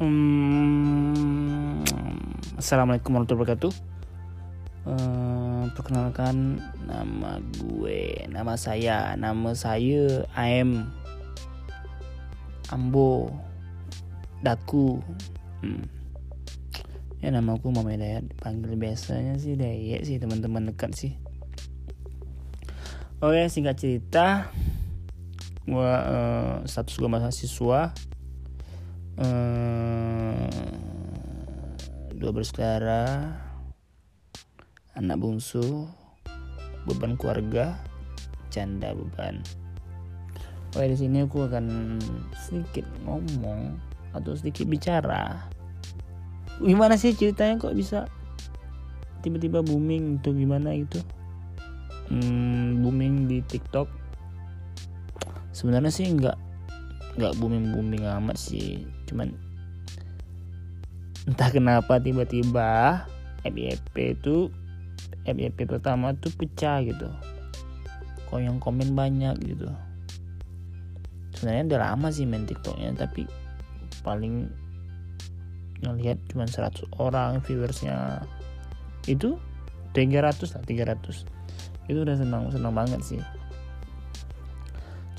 Hmm, 0.00 1.84
Assalamualaikum 2.56 3.12
warahmatullahi 3.12 3.44
wabarakatuh. 3.44 3.72
Uh, 4.88 5.68
perkenalkan 5.76 6.64
nama 6.88 7.36
gue, 7.60 8.24
nama 8.32 8.56
saya, 8.56 9.12
nama 9.20 9.52
saya 9.52 10.24
AM 10.32 10.88
Ambo 12.72 13.36
Daku. 14.40 15.04
Hmm. 15.60 15.84
Ya 17.20 17.28
nama 17.28 17.60
aku 17.60 17.68
Mama 17.68 17.92
Dayat, 17.92 18.24
panggil 18.40 18.72
biasanya 18.80 19.36
sih 19.36 19.60
Dayat 19.60 20.08
sih 20.08 20.16
teman-teman 20.16 20.72
dekat 20.72 20.96
sih. 20.96 21.12
Oke 23.20 23.44
singkat 23.52 23.76
cerita, 23.76 24.48
gue 25.68 25.92
uh, 25.92 26.64
status 26.64 26.96
gue 26.96 27.10
mahasiswa 27.12 27.92
uh, 29.20 30.48
dua 32.16 32.30
bersaudara 32.30 33.34
anak 34.94 35.18
bungsu 35.18 35.88
beban 36.86 37.18
keluarga 37.18 37.76
canda 38.52 38.92
beban. 38.92 39.40
Oke 40.72 40.88
di 40.88 40.96
sini 40.96 41.24
aku 41.24 41.44
akan 41.44 41.98
sedikit 42.32 42.88
ngomong 43.04 43.76
atau 44.16 44.32
sedikit 44.36 44.68
bicara. 44.68 45.48
Gimana 46.60 46.96
sih 46.96 47.12
ceritanya 47.12 47.60
kok 47.60 47.76
bisa 47.76 48.08
tiba-tiba 49.20 49.60
booming 49.60 50.20
atau 50.20 50.32
gimana 50.32 50.72
gitu? 50.76 51.00
Hmm, 52.08 52.80
booming 52.84 53.28
di 53.28 53.40
TikTok. 53.44 53.88
Sebenarnya 55.52 55.92
sih 55.92 56.08
nggak 56.08 56.51
nggak 57.16 57.36
booming 57.36 57.72
booming 57.76 58.04
amat 58.08 58.36
sih. 58.38 58.84
Cuman 59.08 59.32
entah 61.28 61.50
kenapa 61.52 62.02
tiba-tiba 62.02 63.04
FYP 63.46 64.18
itu 64.18 64.50
FYP 65.28 65.68
pertama 65.68 66.16
tuh 66.18 66.32
pecah 66.34 66.82
gitu. 66.82 67.08
Kok 68.30 68.40
yang 68.40 68.58
komen 68.58 68.96
banyak 68.96 69.36
gitu. 69.44 69.68
Sebenarnya 71.36 71.76
udah 71.76 71.80
lama 71.92 72.08
sih 72.08 72.24
main 72.24 72.48
tiktoknya 72.48 72.94
tapi 72.96 73.28
paling 74.02 74.48
ngelihat 75.82 76.18
cuma 76.30 76.46
100 76.46 76.86
orang 76.96 77.42
viewersnya. 77.42 78.22
Itu 79.04 79.36
300 79.92 80.54
lah 80.56 80.62
300 80.64 81.26
itu 81.90 81.98
udah 81.98 82.16
senang 82.16 82.48
senang 82.48 82.72
banget 82.72 83.00
sih. 83.02 83.20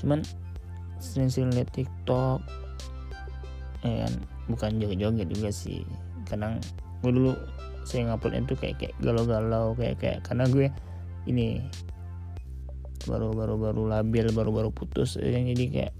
Cuman 0.00 0.24
sering-sering 1.04 1.52
lihat 1.52 1.68
tiktok. 1.76 2.40
Ya 3.84 4.08
kan? 4.08 4.12
Bukan 4.48 4.70
joget-joget 4.80 5.28
juga 5.28 5.50
sih. 5.52 5.84
Kadang 6.24 6.64
gue 7.04 7.12
dulu 7.12 7.32
saya 7.84 8.08
nguploadnya 8.08 8.48
tuh 8.48 8.56
kayak 8.56 8.80
kayak 8.80 8.94
galau-galau 9.04 9.76
kayak 9.76 10.00
kayak 10.00 10.18
karena 10.24 10.48
gue 10.48 10.72
ini 11.28 11.60
baru 13.04 13.36
baru 13.36 13.60
baru 13.60 13.82
labil 13.84 14.32
baru 14.32 14.48
baru 14.48 14.70
putus 14.72 15.20
yang 15.20 15.44
jadi 15.52 15.64
kayak 15.68 15.94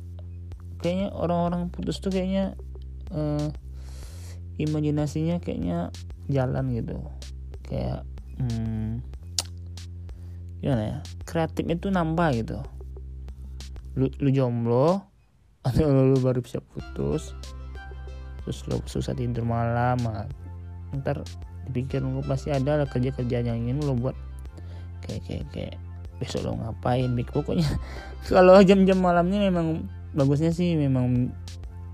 kayaknya 0.81 1.09
orang-orang 1.13 1.69
putus 1.69 2.01
tuh 2.01 2.09
kayaknya 2.09 2.57
uh, 3.13 3.53
imajinasinya 4.57 5.45
kayaknya 5.45 5.93
jalan 6.33 6.73
gitu. 6.73 6.97
Kayak 7.69 8.09
hmm, 8.41 9.05
gimana 10.65 10.83
ya? 10.89 10.99
Kreatifnya 11.29 11.77
tuh 11.77 11.93
nambah 11.93 12.29
gitu 12.33 12.65
lu, 13.95 14.11
lu 14.21 14.31
jomblo 14.31 15.03
atau 15.65 15.89
lu 15.89 16.19
baru 16.21 16.45
bisa 16.45 16.61
putus 16.61 17.33
terus 18.45 18.61
lu 18.69 18.77
susah 18.85 19.17
tidur 19.17 19.49
malam 19.49 19.97
nah, 20.05 20.29
ntar 21.01 21.25
dipikir 21.69 22.05
lu 22.05 22.21
pasti 22.25 22.53
ada 22.53 22.85
lah 22.85 22.89
kerja 22.89 23.11
kerjaan 23.15 23.49
yang 23.49 23.59
ingin 23.65 23.81
lo 23.85 23.97
buat. 23.97 24.17
Kayak 25.05 25.21
kayak 25.29 25.45
kayak 25.53 25.75
besok 26.21 26.49
lo 26.49 26.57
ngapain 26.61 27.09
Mik? 27.13 27.33
Pokoknya 27.33 27.67
kalau 28.31 28.61
jam-jam 28.61 29.01
malamnya 29.01 29.49
memang 29.49 29.89
bagusnya 30.15 30.53
sih 30.53 30.77
memang 30.77 31.33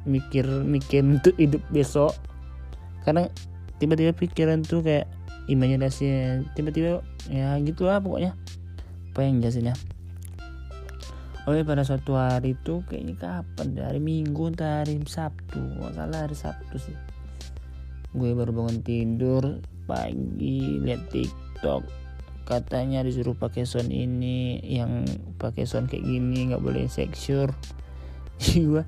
mikir 0.04 0.46
mikir 0.66 1.06
untuk 1.18 1.34
hidup 1.38 1.62
besok. 1.70 2.14
Karena 3.06 3.26
tiba-tiba 3.80 4.12
pikiran 4.12 4.60
tuh 4.66 4.84
kayak 4.84 5.08
imajinasinya 5.48 6.44
tiba-tiba 6.54 7.00
ya 7.30 7.56
gitulah 7.62 8.02
pokoknya. 8.02 8.34
Apa 9.10 9.26
yang 9.26 9.42
jelasin 9.42 9.74
ya 9.74 9.76
Oke 11.50 11.66
pada 11.66 11.82
suatu 11.82 12.14
hari 12.14 12.54
itu 12.54 12.86
kayaknya 12.86 13.18
kapan 13.18 13.74
dari 13.74 13.98
minggu 13.98 14.54
entah 14.54 14.86
hari 14.86 15.02
Sabtu. 15.02 15.58
Nggak 15.58 15.98
salah 15.98 16.18
hari 16.22 16.36
Sabtu 16.38 16.78
sih. 16.78 16.94
Gue 18.14 18.38
baru 18.38 18.54
bangun 18.54 18.86
tidur 18.86 19.58
pagi 19.90 20.78
lihat 20.78 21.10
TikTok. 21.10 21.82
Katanya 22.46 23.02
disuruh 23.02 23.34
pakai 23.34 23.66
sound 23.66 23.90
ini 23.90 24.62
yang 24.62 25.02
pakai 25.42 25.66
sound 25.66 25.90
kayak 25.90 26.06
gini 26.06 26.54
nggak 26.54 26.62
boleh 26.62 26.86
insecure 26.86 27.50
gue 28.70 28.86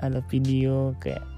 ada 0.00 0.24
video 0.32 0.96
kayak 0.96 1.28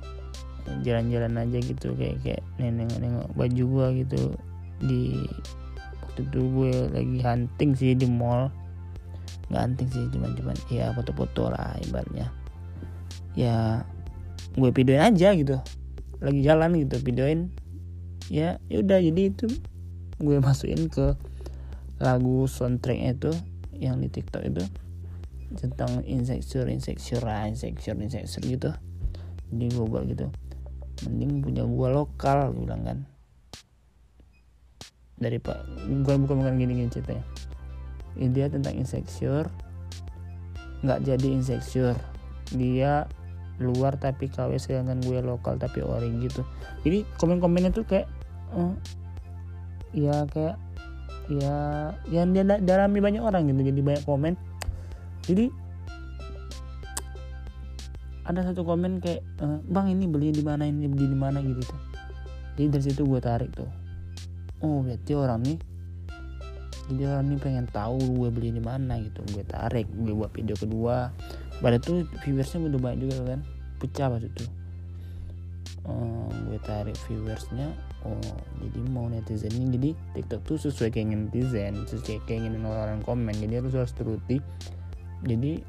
jalan-jalan 0.87 1.35
aja 1.35 1.59
gitu 1.67 1.99
kayak 1.99 2.23
kayak 2.23 2.47
nengok-nengok 2.63 3.27
baju 3.35 3.65
gua 3.67 3.87
gitu. 3.91 4.39
Di 4.87 5.19
waktu 5.99 6.31
itu 6.31 6.41
gue 6.47 6.73
lagi 6.95 7.19
hunting 7.27 7.75
sih 7.75 7.99
di 7.99 8.07
mall 8.07 8.55
nggak 9.49 9.63
hunting 9.65 9.89
sih 9.89 10.05
cuman 10.13 10.31
cuman 10.37 10.57
ya 10.69 10.93
foto-foto 10.93 11.49
lah 11.49 11.77
ibaratnya. 11.89 12.29
Ya 13.33 13.85
gue 14.55 14.71
videoin 14.73 15.03
aja 15.15 15.33
gitu. 15.33 15.57
Lagi 16.21 16.41
jalan 16.45 16.77
gitu 16.77 17.01
videoin. 17.01 17.49
Ya 18.29 18.61
yaudah 18.69 19.01
jadi 19.01 19.33
itu 19.33 19.49
gue 20.21 20.37
masukin 20.43 20.93
ke 20.93 21.17
lagu 21.99 22.45
soundtracknya 22.45 23.17
itu 23.17 23.33
yang 23.79 24.03
di 24.03 24.11
TikTok 24.13 24.43
itu 24.45 24.63
tentang 25.57 26.05
insecure 26.05 26.69
insecure 26.69 27.25
insecure 27.49 27.97
insecure 27.97 28.45
gitu. 28.45 28.71
Jadi 29.49 29.65
gue 29.73 29.85
buat 29.89 30.05
gitu. 30.05 30.29
Mending 31.09 31.47
punya 31.47 31.63
gua 31.63 31.95
lokal 31.95 32.53
gue 32.53 32.69
bilang 32.69 32.85
kan. 32.85 32.99
Dari 35.17 35.41
pak 35.41 35.65
gue 35.89 36.15
bukan 36.21 36.37
bukan 36.37 36.55
gini 36.61 36.85
gini 36.85 36.91
ceritanya 36.93 37.38
dia 38.17 38.47
tentang 38.49 38.75
insecure. 38.79 39.51
Nggak 40.87 41.05
jadi 41.05 41.29
insecure. 41.29 41.99
Dia 42.55 43.05
luar 43.59 43.99
tapi 43.99 44.31
KW 44.31 44.55
sedangkan 44.57 45.03
gue 45.03 45.19
lokal 45.21 45.59
tapi 45.59 45.83
orang 45.83 46.23
gitu. 46.23 46.47
Jadi 46.87 47.03
komen-komennya 47.19 47.75
tuh 47.75 47.85
kayak 47.85 48.07
oh, 48.55 48.73
ya 49.91 50.25
kayak 50.31 50.57
ya 51.29 51.57
yang 52.09 52.33
dia 52.33 52.47
dalami 52.47 53.03
banyak 53.03 53.21
orang 53.21 53.51
gitu 53.51 53.61
jadi 53.69 53.81
banyak 53.83 54.05
komen. 54.07 54.35
Jadi 55.27 55.51
ada 58.29 58.45
satu 58.45 58.61
komen 58.65 59.01
kayak 59.01 59.25
e, 59.41 59.45
bang 59.73 59.89
ini 59.89 60.05
beli 60.05 60.29
di 60.33 60.45
mana 60.45 60.69
ini 60.69 60.85
beli 60.85 61.09
di 61.09 61.17
mana 61.17 61.41
gitu 61.41 61.65
jadi 62.59 62.75
dari 62.75 62.85
situ 62.91 63.07
gue 63.07 63.23
tarik 63.23 63.55
tuh. 63.55 63.71
Oh 64.67 64.83
berarti 64.83 65.15
orang 65.15 65.47
nih 65.47 65.59
orang 66.89 67.29
nih 67.29 67.41
pengen 67.41 67.67
tahu 67.69 68.01
gue 68.01 68.29
beli 68.33 68.51
di 68.57 68.63
mana 68.65 68.97
gitu. 69.01 69.21
Gue 69.37 69.45
tarik 69.45 69.85
gue 69.93 70.15
buat 70.17 70.33
video 70.33 70.57
kedua. 70.57 71.13
Pada 71.61 71.77
tuh 71.77 72.09
viewersnya 72.25 72.65
udah 72.65 72.81
banyak 72.81 72.99
juga 73.05 73.37
kan 73.37 73.41
pecah 73.79 74.09
waktu 74.09 74.33
itu. 74.33 74.45
Uh, 75.89 76.29
gue 76.49 76.61
tarik 76.69 76.97
viewersnya 77.09 77.73
oh 78.05 78.21
jadi 78.61 78.79
mau 78.93 79.09
netizen 79.09 79.57
ini 79.57 79.73
jadi 79.73 79.91
TikTok 80.21 80.41
tuh 80.45 80.59
sesuai 80.69 80.93
keinginan 80.93 81.33
netizen 81.33 81.83
sesuai 81.89 82.25
keinginan 82.25 82.65
orang-orang 82.65 83.01
komen. 83.05 83.35
Jadi 83.37 83.55
harus 83.61 83.75
harus 83.77 83.93
turuti. 83.93 84.41
Jadi 85.27 85.61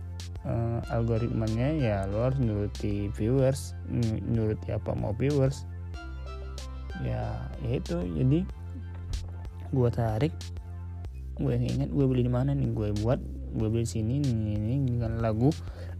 uh, 0.46 0.80
algoritmanya 0.94 1.74
ya 1.76 1.98
lo 2.08 2.30
harus 2.30 2.40
nuruti 2.40 3.10
viewers 3.12 3.74
nuruti 4.30 4.72
apa 4.72 4.96
mau 4.96 5.12
viewers. 5.12 5.66
Ya, 7.04 7.50
ya 7.64 7.72
itu. 7.80 7.98
Jadi 8.16 8.40
gue 9.70 9.90
tarik 9.94 10.34
gue 11.40 11.56
ingat 11.56 11.90
gue 11.90 12.06
beli 12.06 12.28
di 12.28 12.32
mana 12.32 12.52
nih? 12.52 12.70
Gue 12.76 12.92
buat 13.00 13.20
gue 13.50 13.68
beli 13.72 13.88
sini 13.88 14.22
nih 14.22 14.60
ini 14.60 14.76
dengan 14.86 15.24
lagu 15.24 15.50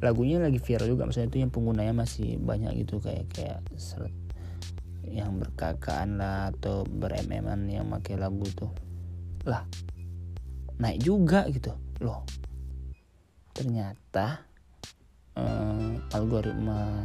lagunya 0.04 0.38
lagi 0.44 0.60
viral 0.60 0.92
juga. 0.92 1.08
Maksudnya 1.08 1.32
itu 1.32 1.40
yang 1.42 1.52
penggunanya 1.52 1.94
masih 1.96 2.36
banyak 2.38 2.84
gitu. 2.84 3.00
Kayak 3.00 3.32
kayak 3.32 3.60
seret 3.80 4.14
yang 5.10 5.42
berkakaan 5.42 6.22
lah 6.22 6.54
atau 6.54 6.86
berememan 6.86 7.66
yang 7.72 7.88
pakai 7.90 8.20
lagu 8.20 8.46
tuh. 8.54 8.70
Lah 9.48 9.64
naik 10.78 11.00
juga 11.02 11.48
gitu. 11.48 11.72
Loh 12.04 12.28
ternyata 13.60 14.40
eh, 15.36 16.16
algoritma 16.16 17.04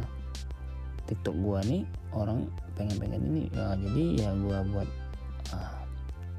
TikTok 1.05 1.35
gua 1.43 1.59
nih 1.67 1.83
orang 2.15 2.47
pengen-pengen 2.79 3.21
ini. 3.27 3.43
Ya 3.51 3.75
jadi 3.75 4.03
ya 4.19 4.29
gua 4.39 4.63
buat 4.71 4.89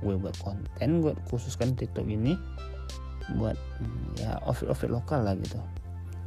gue 0.05 0.15
buat 0.17 0.37
konten 0.41 0.89
gue 1.01 1.13
khususkan 1.29 1.73
TikTok 1.73 2.05
ini 2.09 2.37
buat 3.37 3.57
hmm, 3.57 4.23
ya 4.23 4.39
outfit 4.47 4.71
outfit 4.71 4.91
lokal 4.93 5.27
lah 5.27 5.35
gitu. 5.39 5.59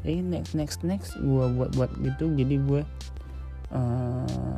Jadi 0.03 0.23
next 0.23 0.53
next 0.55 0.79
next 0.83 1.15
gue 1.19 1.45
buat 1.55 1.75
buat 1.75 1.91
gitu 1.99 2.31
jadi 2.33 2.55
gue 2.63 2.81
uh, 3.75 4.57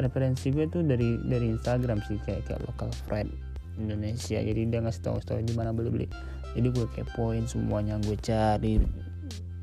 referensi 0.00 0.52
gue 0.52 0.66
tuh 0.68 0.82
dari 0.84 1.20
dari 1.24 1.52
Instagram 1.52 2.00
sih 2.04 2.16
kayak 2.24 2.48
kayak 2.48 2.60
local 2.66 2.90
friend 3.08 3.32
Indonesia. 3.80 4.40
Jadi 4.40 4.60
dia 4.68 4.80
ngasih 4.82 5.02
tahu 5.04 5.20
tahu 5.24 5.40
di 5.44 5.54
mana 5.56 5.72
beli 5.72 5.90
beli 5.92 6.08
jadi 6.54 6.68
gue 6.74 6.86
kepoin 6.90 7.46
semuanya 7.46 7.94
gue 8.02 8.18
cari 8.18 8.82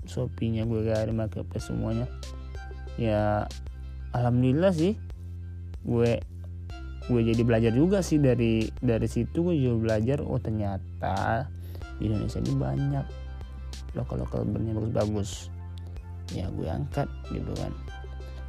shopee 0.07 0.63
gue 0.63 0.81
cari 0.87 1.11
marketplace 1.11 1.67
semuanya. 1.67 2.07
Ya 2.95 3.45
alhamdulillah 4.15 4.71
sih 4.71 4.95
gue 5.83 6.23
gue 7.07 7.21
jadi 7.24 7.42
belajar 7.44 7.71
juga 7.71 8.04
sih 8.04 8.19
dari 8.19 8.68
dari 8.83 9.07
situ 9.07 9.48
gue 9.48 9.56
juga 9.56 9.95
belajar 9.95 10.19
oh 10.24 10.39
ternyata 10.39 11.48
di 11.98 12.12
Indonesia 12.12 12.39
ini 12.44 12.54
banyak 12.54 13.06
lokal 13.98 14.21
lokal 14.21 14.45
yang 14.45 14.77
bagus-bagus. 14.77 15.50
Ya 16.36 16.45
gue 16.54 16.68
angkat 16.68 17.09
gitu 17.33 17.51
kan. 17.57 17.71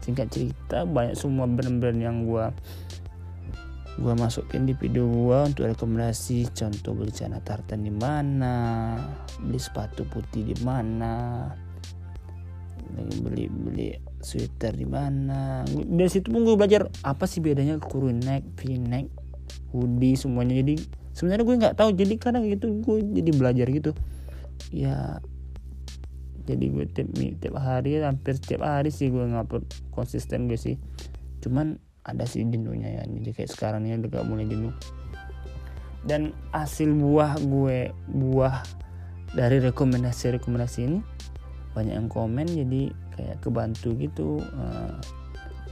Singkat 0.04 0.28
cerita 0.32 0.84
banyak 0.84 1.16
semua 1.16 1.48
brand-brand 1.48 2.00
yang 2.00 2.26
gue 2.28 2.44
gue 3.98 4.14
masukin 4.14 4.62
di 4.62 4.74
video 4.76 5.08
gue 5.08 5.38
untuk 5.54 5.64
rekomendasi. 5.70 6.52
Contoh 6.52 6.94
beli 6.94 7.10
celana 7.14 7.40
tartan 7.42 7.86
di 7.86 7.92
mana 7.94 8.94
beli 9.40 9.58
sepatu 9.58 10.04
putih 10.06 10.52
di 10.52 10.56
mana 10.62 11.46
beli 12.96 13.46
beli 13.52 13.88
sweater 14.20 14.74
di 14.74 14.86
mana? 14.88 15.62
Dari 15.68 16.10
situ 16.10 16.32
pun 16.32 16.42
gue 16.42 16.56
belajar 16.56 16.88
apa 17.04 17.24
sih 17.28 17.38
bedanya 17.44 17.78
kurun 17.78 18.20
neck 18.20 18.44
v-neck 18.58 19.06
hoodie 19.72 20.16
semuanya. 20.16 20.58
Jadi 20.58 20.80
sebenarnya 21.12 21.44
gue 21.44 21.56
nggak 21.60 21.76
tahu. 21.78 21.90
Jadi 21.94 22.14
kadang 22.16 22.44
gitu 22.48 22.80
gue 22.82 22.98
jadi 23.22 23.30
belajar 23.34 23.66
gitu. 23.70 23.90
Ya 24.72 25.22
jadi 26.48 26.64
gue 26.72 26.84
tiap 26.88 27.12
tiap 27.12 27.54
hari 27.60 28.00
hampir 28.00 28.40
setiap 28.40 28.64
hari 28.64 28.88
sih 28.88 29.12
gue 29.12 29.20
ngupload 29.20 29.68
konsisten 29.92 30.48
gue 30.48 30.56
sih. 30.56 30.80
Cuman 31.44 31.76
ada 32.08 32.24
sih 32.24 32.40
jenuhnya 32.40 32.88
ya. 32.88 33.02
Jadi 33.04 33.30
kayak 33.36 33.50
sekarang 33.52 33.84
ini 33.84 34.00
udah 34.00 34.10
gak 34.20 34.26
mulai 34.26 34.48
jenuh. 34.48 34.72
Dan 36.08 36.32
hasil 36.56 36.88
buah 36.96 37.36
gue 37.36 37.92
buah 38.08 38.64
dari 39.36 39.60
rekomendasi 39.60 40.40
rekomendasi 40.40 40.78
ini 40.88 40.98
banyak 41.78 41.94
yang 41.94 42.10
komen 42.10 42.50
jadi 42.50 42.90
kayak 43.14 43.38
kebantu 43.38 43.94
gitu. 43.94 44.42
Uh, 44.58 44.98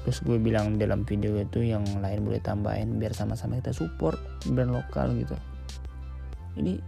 terus 0.07 0.23
gue 0.23 0.39
bilang 0.39 0.79
dalam 0.79 1.03
video 1.03 1.35
itu 1.43 1.67
yang 1.67 1.83
lain 1.99 2.23
boleh 2.23 2.39
tambahin 2.39 2.95
biar 3.03 3.11
sama-sama 3.11 3.59
kita 3.59 3.75
support 3.75 4.15
brand 4.55 4.71
lokal 4.71 5.11
gitu. 5.19 5.35
Ini 6.55 6.79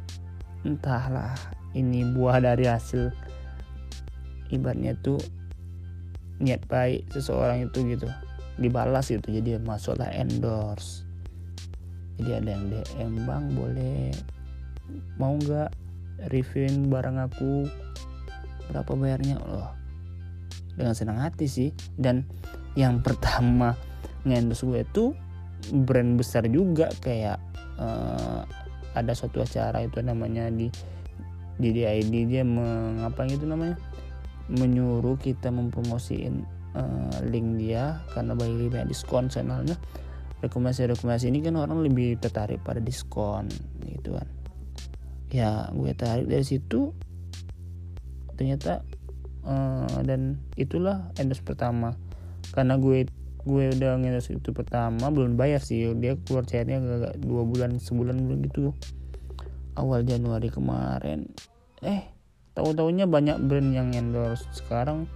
entahlah 0.63 1.35
ini 1.75 2.07
buah 2.15 2.39
dari 2.39 2.71
hasil 2.71 3.11
ibaratnya 4.55 4.95
tuh 5.03 5.19
niat 6.39 6.63
baik 6.71 7.11
seseorang 7.11 7.67
itu 7.67 7.83
gitu. 7.91 8.07
Dibalas 8.63 9.11
gitu 9.11 9.35
jadi 9.35 9.59
masuklah 9.59 10.15
endorse. 10.15 11.03
Jadi 12.23 12.31
ada 12.39 12.51
yang 12.55 12.65
DM 12.71 13.13
bang 13.27 13.45
boleh 13.55 14.11
mau 15.19 15.35
nggak 15.35 15.71
reviewin 16.31 16.91
barang 16.91 17.19
aku 17.19 17.67
berapa 18.71 18.93
bayarnya? 18.95 19.41
Loh 19.41 19.79
dengan 20.79 20.95
senang 20.95 21.19
hati 21.19 21.51
sih. 21.51 21.75
Dan 21.99 22.23
yang 22.79 23.03
pertama 23.07 23.75
ngendus 24.23 24.63
gue 24.63 24.87
itu 24.87 25.05
brand 25.75 26.15
besar 26.15 26.47
juga. 26.47 26.89
Kayak 27.03 27.43
uh, 27.83 28.47
ada 28.95 29.13
suatu 29.13 29.43
acara 29.43 29.83
itu 29.83 29.99
namanya 29.99 30.47
di 30.55 30.71
di 31.59 31.75
DID 31.75 32.15
dia 32.31 32.47
mengapa 32.47 33.27
gitu 33.27 33.51
namanya? 33.51 33.75
Menyuruh 34.49 35.19
kita 35.19 35.51
mempromosiin 35.51 36.47
uh, 36.79 37.19
link 37.27 37.59
dia 37.59 38.01
karena 38.15 38.39
bagi 38.39 38.71
banyak 38.71 38.89
diskon 38.95 39.27
channelnya. 39.27 39.75
Rekomendasi-rekomendasi 40.39 41.35
ini 41.35 41.43
kan 41.43 41.59
orang 41.59 41.83
lebih 41.83 42.15
tertarik 42.23 42.63
pada 42.63 42.79
diskon 42.79 43.51
gitu 43.83 44.15
kan. 44.15 44.29
Ya 45.35 45.67
gue 45.75 45.93
tarik 45.99 46.31
dari 46.31 46.47
situ 46.47 46.95
ternyata 48.39 48.87
uh, 49.43 49.99
dan 50.07 50.39
itulah 50.55 51.11
endorse 51.19 51.43
pertama. 51.43 51.99
Karena 52.55 52.79
gue 52.79 53.11
gue 53.43 53.65
udah 53.75 53.99
endorse 53.99 54.31
itu 54.31 54.55
pertama 54.55 55.11
belum 55.11 55.35
bayar 55.35 55.59
sih. 55.59 55.91
Dia 55.99 56.15
keluar 56.23 56.47
cairnya 56.47 56.79
agak 56.79 57.19
dua 57.19 57.43
bulan 57.43 57.83
sebulan 57.83 58.17
gitu. 58.47 58.71
Awal 59.75 60.07
Januari 60.07 60.49
kemarin. 60.49 61.27
Eh 61.83 62.07
tahu-tahunya 62.55 63.11
banyak 63.11 63.43
brand 63.43 63.71
yang 63.75 63.91
endorse 63.93 64.47
sekarang. 64.55 65.11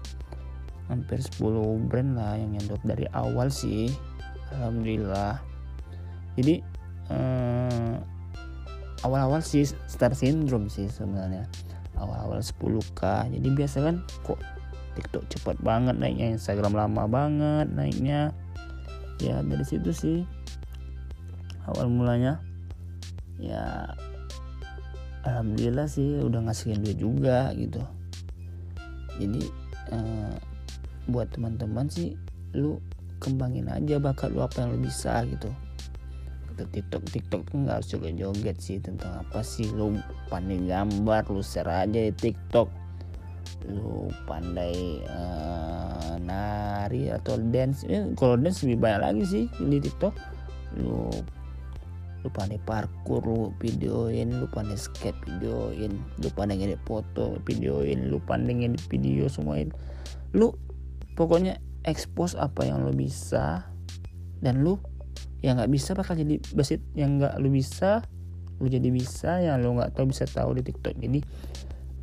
Hampir 0.91 1.23
10 1.25 1.89
brand 1.89 2.19
lah 2.19 2.37
yang 2.37 2.59
endorse 2.59 2.85
dari 2.85 3.07
awal 3.15 3.49
sih. 3.49 3.89
Alhamdulillah. 4.53 5.41
Jadi 6.37 6.61
uh, 7.09 7.97
awal-awal 9.07 9.43
sih 9.43 9.67
star 9.67 10.15
syndrome 10.15 10.71
sih 10.71 10.87
sebenarnya 10.87 11.47
awal-awal 12.03 12.43
10k 12.43 13.31
jadi 13.31 13.49
biasa 13.55 13.77
kan 13.87 14.03
kok 14.27 14.43
TikTok 14.93 15.25
cepat 15.33 15.57
banget 15.65 15.97
naiknya 15.97 16.37
Instagram 16.37 16.77
lama 16.77 17.09
banget 17.09 17.67
naiknya. 17.73 18.37
Ya 19.21 19.39
dari 19.41 19.65
situ 19.65 19.91
sih 19.95 20.19
awal 21.71 21.87
mulanya 21.87 22.43
ya 23.39 23.87
alhamdulillah 25.23 25.87
sih 25.87 26.19
udah 26.21 26.51
ngasihin 26.51 26.83
duit 26.83 26.99
juga 26.99 27.55
gitu. 27.55 27.81
Jadi 29.17 29.43
eh, 29.95 30.35
buat 31.09 31.31
teman-teman 31.33 31.87
sih 31.87 32.19
lu 32.53 32.83
kembangin 33.23 33.71
aja 33.71 34.03
bakat 34.03 34.35
lu 34.35 34.43
apa 34.43 34.67
yang 34.67 34.75
lu 34.75 34.83
bisa 34.83 35.23
gitu 35.31 35.49
ke 36.55 36.65
TikTok 36.69 37.03
TikTok 37.09 37.43
tuh 37.49 37.57
nggak 37.65 37.81
harus 37.81 37.89
joget 37.91 38.15
joget 38.21 38.57
sih 38.61 38.79
tentang 38.79 39.25
apa 39.25 39.41
sih? 39.41 39.67
Lu 39.73 39.97
pandai 40.29 40.61
gambar 40.63 41.27
lu 41.33 41.43
share 41.43 41.69
aja 41.69 42.01
di 42.09 42.13
TikTok. 42.13 42.69
Lu 43.69 44.13
pandai 44.29 45.03
uh, 45.09 46.17
nari 46.21 47.11
atau 47.11 47.41
dance. 47.51 47.83
Ya, 47.89 48.05
kalau 48.15 48.37
dance 48.37 48.63
lebih 48.63 48.85
banyak 48.85 49.01
lagi 49.01 49.25
sih 49.25 49.45
di 49.59 49.79
TikTok. 49.81 50.15
Lu 50.79 51.11
lu 52.23 52.31
pandai 52.31 52.59
parkour 52.63 53.23
lu 53.27 53.51
videoin 53.59 54.31
lu 54.31 54.47
pandai 54.47 54.79
skate 54.79 55.19
videoin 55.27 55.99
lu 56.23 56.29
pandai 56.31 56.55
ngedit 56.55 56.79
foto 56.87 57.35
videoin 57.43 58.07
lu 58.07 58.23
pandai 58.23 58.63
ngedit 58.63 58.83
video 58.87 59.27
semuain 59.27 59.75
lu 60.31 60.55
pokoknya 61.19 61.59
expose 61.83 62.39
apa 62.39 62.63
yang 62.63 62.87
lu 62.87 62.95
bisa 62.95 63.67
dan 64.39 64.63
lu 64.63 64.79
yang 65.43 65.59
nggak 65.59 65.73
bisa 65.73 65.93
bakal 65.93 66.15
jadi 66.15 66.39
basit. 66.55 66.81
Yang 66.95 67.11
nggak 67.23 67.35
lu 67.43 67.49
bisa 67.51 68.03
lu 68.63 68.67
jadi 68.71 68.89
bisa. 68.95 69.43
Yang 69.43 69.57
lu 69.67 69.71
nggak 69.79 69.91
tahu 69.95 70.11
bisa 70.11 70.25
tahu 70.29 70.59
di 70.59 70.63
TikTok. 70.63 70.95
Jadi 70.99 71.21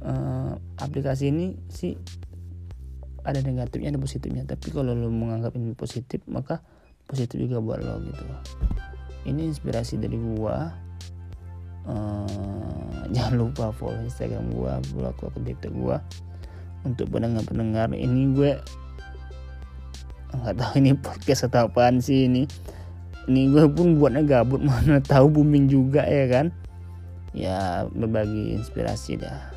uh, 0.03 0.53
aplikasi 0.79 1.31
ini 1.31 1.55
sih 1.71 1.95
ada 3.23 3.39
negatifnya 3.39 3.95
ada 3.95 4.01
positifnya. 4.01 4.43
Tapi 4.43 4.71
kalau 4.71 4.91
lu 4.91 5.11
menganggap 5.11 5.55
ini 5.55 5.75
positif 5.75 6.23
maka 6.27 6.59
positif 7.07 7.39
juga 7.39 7.63
buat 7.63 7.79
lo 7.83 7.99
gitu. 8.03 8.23
Ini 9.27 9.49
inspirasi 9.49 9.99
dari 9.99 10.17
gua. 10.17 10.71
Uh, 11.89 12.27
jangan 13.15 13.49
lupa 13.49 13.73
follow 13.73 13.97
instagram 14.05 14.53
gua 14.53 14.77
follow 14.93 15.09
akun 15.09 15.43
tiktok 15.47 15.73
gua. 15.73 15.97
Untuk 16.79 17.11
pendengar-pendengar 17.11 17.91
ini 17.91 18.31
gue 18.31 18.55
nggak 20.29 20.55
tahu 20.55 20.73
ini 20.79 20.91
podcast 20.95 21.49
atau 21.49 21.67
apaan 21.67 21.99
sih 21.99 22.29
ini 22.29 22.45
ini 23.29 23.53
gue 23.53 23.69
pun 23.69 24.01
buatnya 24.01 24.25
gabut 24.25 24.65
mana 24.67 24.97
tahu 24.99 25.29
booming 25.29 25.69
juga 25.69 26.01
ya 26.03 26.25
kan? 26.25 26.49
Ya 27.31 27.85
berbagi 27.93 28.57
inspirasi 28.57 29.21
dah. 29.21 29.53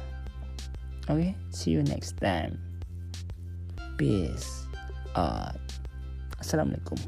Oke 1.08 1.32
okay, 1.32 1.32
see 1.48 1.72
you 1.72 1.80
next 1.80 2.20
time. 2.20 2.60
Peace 3.96 4.68
out. 5.16 5.56
Assalamualaikum 6.36 7.00